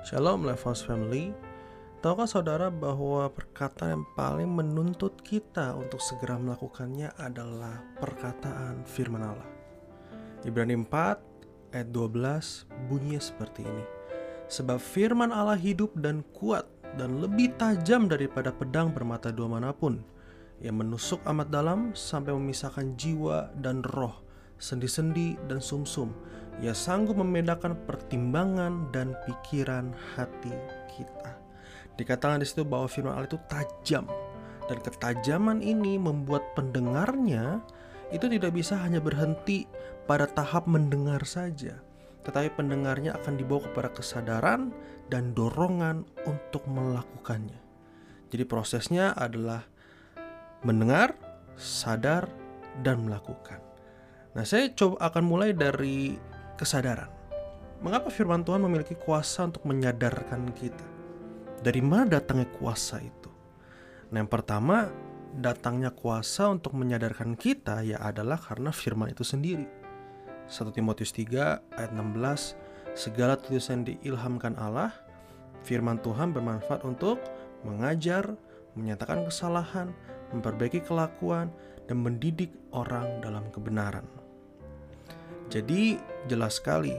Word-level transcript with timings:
Shalom 0.00 0.48
Levos 0.48 0.80
Family. 0.80 1.28
Tahukah 2.00 2.24
saudara 2.24 2.72
bahwa 2.72 3.28
perkataan 3.28 4.00
yang 4.00 4.06
paling 4.16 4.48
menuntut 4.48 5.12
kita 5.20 5.76
untuk 5.76 6.00
segera 6.00 6.40
melakukannya 6.40 7.12
adalah 7.20 7.84
perkataan 8.00 8.80
firman 8.88 9.20
Allah? 9.20 9.44
Ibrani 10.48 10.72
4 10.88 11.76
ayat 11.76 11.92
12 11.92 12.16
bunyinya 12.88 13.20
seperti 13.20 13.60
ini. 13.60 13.84
Sebab 14.48 14.80
firman 14.80 15.36
Allah 15.36 15.60
hidup 15.60 15.92
dan 16.00 16.24
kuat 16.32 16.64
dan 16.96 17.20
lebih 17.20 17.52
tajam 17.60 18.08
daripada 18.08 18.56
pedang 18.56 18.96
bermata 18.96 19.28
dua 19.28 19.52
mana 19.52 19.68
pun. 19.76 20.00
Yang 20.64 20.76
menusuk 20.80 21.20
amat 21.28 21.52
dalam 21.52 21.92
sampai 21.92 22.32
memisahkan 22.32 22.96
jiwa 22.96 23.52
dan 23.60 23.84
roh 23.84 24.30
sendi-sendi, 24.60 25.40
dan 25.48 25.58
sumsum. 25.58 26.12
Ia 26.60 26.76
sanggup 26.76 27.16
membedakan 27.16 27.72
pertimbangan 27.88 28.92
dan 28.92 29.16
pikiran 29.24 29.96
hati 30.16 30.52
kita. 30.92 31.32
Dikatakan 31.96 32.44
di 32.44 32.46
situ 32.48 32.68
bahwa 32.68 32.84
firman 32.84 33.16
Allah 33.16 33.28
itu 33.32 33.40
tajam 33.48 34.04
dan 34.68 34.78
ketajaman 34.84 35.64
ini 35.64 35.96
membuat 35.96 36.44
pendengarnya 36.52 37.64
itu 38.12 38.28
tidak 38.28 38.52
bisa 38.52 38.76
hanya 38.76 39.00
berhenti 39.00 39.64
pada 40.04 40.28
tahap 40.28 40.68
mendengar 40.68 41.24
saja, 41.24 41.80
tetapi 42.28 42.52
pendengarnya 42.54 43.16
akan 43.16 43.40
dibawa 43.40 43.64
kepada 43.70 43.88
kesadaran 43.96 44.74
dan 45.08 45.32
dorongan 45.32 46.04
untuk 46.28 46.66
melakukannya. 46.68 47.58
Jadi 48.30 48.44
prosesnya 48.46 49.10
adalah 49.16 49.66
mendengar, 50.62 51.16
sadar, 51.58 52.30
dan 52.86 53.02
melakukan. 53.02 53.58
Nah, 54.38 54.46
saya 54.46 54.70
coba 54.70 55.10
akan 55.10 55.24
mulai 55.26 55.50
dari 55.50 56.14
kesadaran. 56.60 57.08
Mengapa 57.80 58.12
firman 58.12 58.44
Tuhan 58.44 58.60
memiliki 58.60 58.92
kuasa 58.92 59.48
untuk 59.48 59.64
menyadarkan 59.64 60.52
kita? 60.52 60.84
Dari 61.64 61.80
mana 61.80 62.20
datangnya 62.20 62.44
kuasa 62.52 63.00
itu? 63.00 63.32
Nah, 64.12 64.20
yang 64.20 64.28
pertama, 64.28 64.92
datangnya 65.32 65.88
kuasa 65.88 66.52
untuk 66.52 66.76
menyadarkan 66.76 67.32
kita 67.40 67.80
ya 67.80 67.96
adalah 68.04 68.36
karena 68.36 68.68
firman 68.68 69.16
itu 69.16 69.24
sendiri. 69.24 69.64
1 70.44 70.76
Timotius 70.76 71.16
3 71.16 71.80
ayat 71.80 71.90
16 71.96 72.68
Segala 72.90 73.38
tulisan 73.38 73.86
diilhamkan 73.86 74.58
Allah, 74.58 74.90
firman 75.62 76.02
Tuhan 76.02 76.34
bermanfaat 76.34 76.82
untuk 76.82 77.22
mengajar, 77.62 78.34
menyatakan 78.74 79.22
kesalahan, 79.24 79.94
memperbaiki 80.34 80.82
kelakuan, 80.82 81.54
dan 81.86 82.02
mendidik 82.02 82.50
orang 82.74 83.22
dalam 83.22 83.46
kebenaran. 83.54 84.19
Jadi 85.50 85.98
jelas 86.30 86.62
sekali 86.62 86.94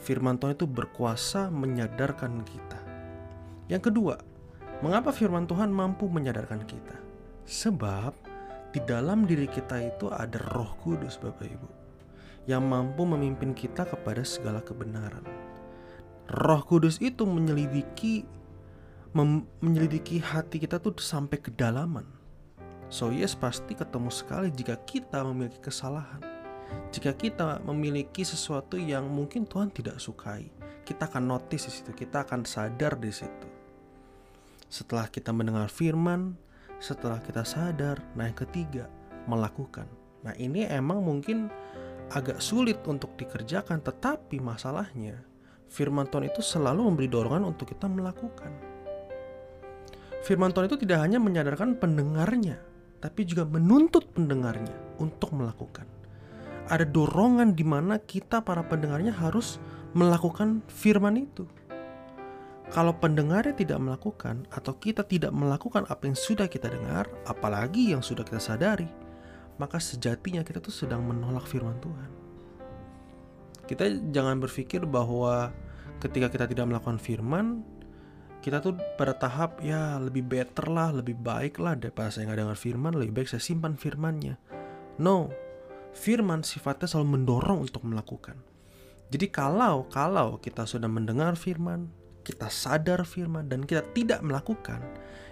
firman 0.00 0.40
Tuhan 0.40 0.56
itu 0.56 0.64
berkuasa 0.64 1.52
menyadarkan 1.52 2.40
kita. 2.40 2.80
Yang 3.68 3.92
kedua, 3.92 4.16
mengapa 4.80 5.12
firman 5.12 5.44
Tuhan 5.44 5.68
mampu 5.68 6.08
menyadarkan 6.08 6.64
kita? 6.64 6.96
Sebab 7.44 8.16
di 8.72 8.80
dalam 8.88 9.28
diri 9.28 9.44
kita 9.44 9.76
itu 9.84 10.08
ada 10.08 10.40
Roh 10.56 10.72
Kudus, 10.80 11.20
Bapak 11.20 11.44
Ibu, 11.44 11.68
yang 12.48 12.64
mampu 12.64 13.04
memimpin 13.04 13.52
kita 13.52 13.84
kepada 13.84 14.24
segala 14.24 14.64
kebenaran. 14.64 15.28
Roh 16.32 16.64
Kudus 16.64 16.96
itu 17.04 17.28
menyelidiki 17.28 18.24
menyelidiki 19.60 20.16
hati 20.24 20.56
kita 20.56 20.80
tuh 20.80 20.96
sampai 20.96 21.36
kedalaman. 21.36 22.08
So 22.88 23.12
yes 23.12 23.36
pasti 23.36 23.76
ketemu 23.76 24.08
sekali 24.08 24.48
jika 24.48 24.80
kita 24.88 25.20
memiliki 25.20 25.60
kesalahan. 25.60 26.31
Jika 26.92 27.16
kita 27.16 27.64
memiliki 27.64 28.20
sesuatu 28.20 28.76
yang 28.76 29.08
mungkin 29.08 29.48
Tuhan 29.48 29.72
tidak 29.72 29.96
sukai, 29.96 30.52
kita 30.84 31.08
akan 31.08 31.24
notice 31.24 31.66
di 31.66 31.72
situ, 31.72 31.90
kita 31.96 32.28
akan 32.28 32.44
sadar 32.44 33.00
di 33.00 33.08
situ. 33.08 33.48
Setelah 34.68 35.08
kita 35.08 35.32
mendengar 35.32 35.72
firman, 35.72 36.36
setelah 36.82 37.16
kita 37.24 37.48
sadar, 37.48 37.96
nah 38.12 38.28
yang 38.28 38.36
ketiga, 38.36 38.92
melakukan. 39.24 39.88
Nah, 40.20 40.36
ini 40.36 40.68
emang 40.68 41.00
mungkin 41.00 41.48
agak 42.12 42.44
sulit 42.44 42.82
untuk 42.84 43.16
dikerjakan, 43.16 43.80
tetapi 43.80 44.42
masalahnya 44.42 45.16
firman 45.72 46.04
Tuhan 46.08 46.28
itu 46.28 46.44
selalu 46.44 46.92
memberi 46.92 47.08
dorongan 47.08 47.48
untuk 47.48 47.72
kita 47.72 47.88
melakukan. 47.88 48.52
Firman 50.22 50.52
Tuhan 50.52 50.68
itu 50.68 50.78
tidak 50.86 51.02
hanya 51.02 51.18
menyadarkan 51.18 51.80
pendengarnya, 51.80 52.60
tapi 53.00 53.26
juga 53.26 53.48
menuntut 53.48 54.12
pendengarnya 54.14 54.76
untuk 55.02 55.34
melakukan 55.34 55.91
ada 56.72 56.88
dorongan 56.88 57.52
di 57.52 57.68
mana 57.68 58.00
kita 58.00 58.40
para 58.40 58.64
pendengarnya 58.64 59.12
harus 59.12 59.60
melakukan 59.92 60.64
firman 60.72 61.20
itu. 61.20 61.44
Kalau 62.72 62.96
pendengarnya 62.96 63.52
tidak 63.52 63.76
melakukan 63.84 64.48
atau 64.48 64.72
kita 64.80 65.04
tidak 65.04 65.28
melakukan 65.36 65.84
apa 65.92 66.08
yang 66.08 66.16
sudah 66.16 66.48
kita 66.48 66.72
dengar, 66.72 67.04
apalagi 67.28 67.92
yang 67.92 68.00
sudah 68.00 68.24
kita 68.24 68.40
sadari, 68.40 68.88
maka 69.60 69.76
sejatinya 69.76 70.40
kita 70.40 70.64
tuh 70.64 70.72
sedang 70.72 71.04
menolak 71.04 71.44
firman 71.44 71.76
Tuhan. 71.84 72.10
Kita 73.68 73.84
jangan 74.08 74.40
berpikir 74.40 74.88
bahwa 74.88 75.52
ketika 76.00 76.32
kita 76.32 76.48
tidak 76.48 76.64
melakukan 76.72 76.96
firman, 76.96 77.60
kita 78.40 78.64
tuh 78.64 78.80
pada 78.96 79.12
tahap 79.12 79.60
ya 79.60 80.00
lebih 80.00 80.24
better 80.24 80.72
lah, 80.72 80.88
lebih 80.96 81.20
baik 81.20 81.60
lah 81.60 81.76
daripada 81.76 82.08
saya 82.08 82.32
nggak 82.32 82.40
dengar 82.40 82.56
firman, 82.56 82.96
lebih 82.96 83.20
baik 83.20 83.28
saya 83.28 83.44
simpan 83.44 83.76
firmannya. 83.76 84.40
No, 84.96 85.28
firman 85.92 86.40
sifatnya 86.44 86.88
selalu 86.88 87.20
mendorong 87.20 87.64
untuk 87.64 87.84
melakukan. 87.84 88.36
Jadi 89.12 89.28
kalau 89.28 89.88
kalau 89.92 90.40
kita 90.40 90.64
sudah 90.64 90.88
mendengar 90.88 91.36
firman, 91.36 91.92
kita 92.24 92.48
sadar 92.48 93.04
firman 93.04 93.44
dan 93.46 93.68
kita 93.68 93.84
tidak 93.92 94.24
melakukan, 94.24 94.80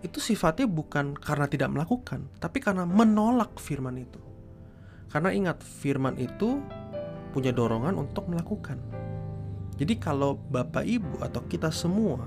itu 0.00 0.16
sifatnya 0.16 0.64
bukan 0.64 1.12
karena 1.12 1.44
tidak 1.44 1.68
melakukan, 1.72 2.24
tapi 2.40 2.64
karena 2.64 2.88
menolak 2.88 3.60
firman 3.60 4.00
itu. 4.00 4.20
Karena 5.12 5.32
ingat, 5.32 5.60
firman 5.60 6.16
itu 6.16 6.60
punya 7.36 7.52
dorongan 7.52 8.00
untuk 8.00 8.32
melakukan. 8.32 8.80
Jadi 9.76 10.00
kalau 10.00 10.40
Bapak 10.40 10.88
Ibu 10.88 11.20
atau 11.20 11.44
kita 11.44 11.68
semua 11.68 12.24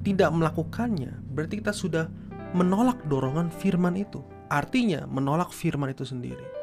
tidak 0.00 0.32
melakukannya, 0.32 1.12
berarti 1.36 1.60
kita 1.60 1.76
sudah 1.76 2.08
menolak 2.56 3.04
dorongan 3.04 3.52
firman 3.52 3.92
itu. 3.92 4.24
Artinya 4.48 5.04
menolak 5.04 5.52
firman 5.52 5.92
itu 5.92 6.08
sendiri. 6.08 6.57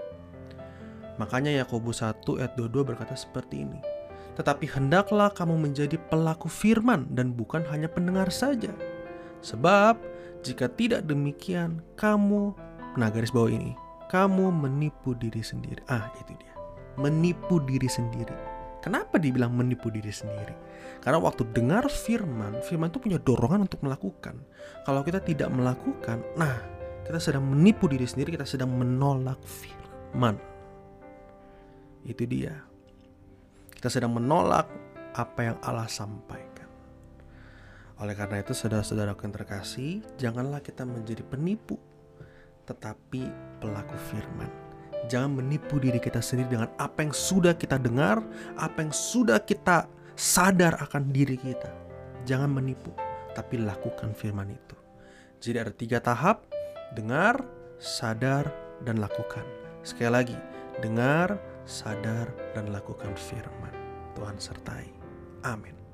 Makanya 1.15 1.51
Yakobus 1.63 2.03
1 2.03 2.23
ayat 2.41 2.53
22 2.59 2.83
berkata 2.83 3.15
seperti 3.15 3.63
ini. 3.63 3.79
Tetapi 4.35 4.67
hendaklah 4.67 5.31
kamu 5.31 5.55
menjadi 5.55 5.95
pelaku 6.11 6.51
firman 6.51 7.07
dan 7.15 7.31
bukan 7.31 7.63
hanya 7.71 7.87
pendengar 7.87 8.27
saja. 8.27 8.71
Sebab 9.39 9.95
jika 10.43 10.67
tidak 10.67 11.07
demikian 11.07 11.79
kamu 11.95 12.51
nah 12.95 13.11
garis 13.11 13.31
bawah 13.31 13.51
ini 13.51 13.75
kamu 14.11 14.53
menipu 14.53 15.17
diri 15.17 15.41
sendiri. 15.41 15.81
Ah, 15.89 16.07
itu 16.19 16.37
dia. 16.37 16.53
Menipu 16.95 17.59
diri 17.63 17.89
sendiri. 17.89 18.35
Kenapa 18.79 19.17
dibilang 19.17 19.49
menipu 19.49 19.89
diri 19.89 20.13
sendiri? 20.13 20.53
Karena 21.01 21.17
waktu 21.17 21.41
dengar 21.51 21.89
firman, 21.89 22.61
firman 22.61 22.93
itu 22.93 23.01
punya 23.01 23.17
dorongan 23.17 23.65
untuk 23.65 23.81
melakukan. 23.81 24.37
Kalau 24.85 25.01
kita 25.01 25.25
tidak 25.25 25.49
melakukan, 25.49 26.21
nah, 26.37 26.61
kita 27.01 27.17
sedang 27.17 27.49
menipu 27.49 27.89
diri 27.89 28.05
sendiri, 28.05 28.37
kita 28.37 28.45
sedang 28.45 28.69
menolak 28.69 29.41
firman. 29.41 30.37
Itu 32.05 32.29
dia. 32.29 32.61
Kita 33.73 33.89
sedang 33.89 34.13
menolak 34.13 34.69
apa 35.17 35.41
yang 35.41 35.57
Allah 35.65 35.89
sampaikan. 35.89 36.69
Oleh 37.97 38.13
karena 38.13 38.43
itu, 38.43 38.53
saudara-saudara 38.53 39.15
yang 39.15 39.33
terkasih, 39.33 40.03
janganlah 40.19 40.59
kita 40.59 40.83
menjadi 40.83 41.23
penipu, 41.25 41.79
tetapi 42.67 43.31
pelaku 43.63 43.97
firman. 44.11 44.51
Jangan 45.05 45.37
menipu 45.37 45.77
diri 45.77 46.01
kita 46.01 46.19
sendiri 46.19 46.59
dengan 46.59 46.69
apa 46.75 47.05
yang 47.05 47.13
sudah 47.13 47.55
kita 47.55 47.77
dengar, 47.79 48.19
apa 48.57 48.77
yang 48.83 48.91
sudah 48.91 49.39
kita 49.39 49.87
sadar 50.17 50.75
akan 50.81 51.13
diri 51.13 51.39
kita. 51.39 51.71
Jangan 52.25 52.51
menipu, 52.51 52.91
tapi 53.37 53.61
lakukan 53.61 54.11
firman 54.17 54.49
itu. 54.49 54.77
Jadi 55.39 55.57
ada 55.61 55.71
tiga 55.71 56.01
tahap, 56.01 56.43
dengar, 56.97 57.45
sadar, 57.77 58.49
dan 58.83 58.97
lakukan. 58.97 59.45
Sekali 59.85 60.09
lagi, 60.09 60.37
dengar, 60.81 61.37
sadar, 61.65 62.29
dan 62.53 62.69
lakukan 62.71 63.13
firman. 63.17 63.73
Tuhan 64.15 64.37
sertai. 64.39 64.87
Amin. 65.43 65.84